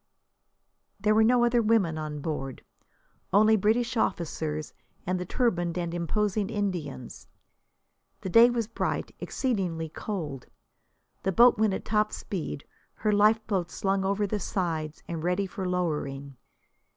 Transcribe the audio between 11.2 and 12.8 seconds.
The boat went at top speed,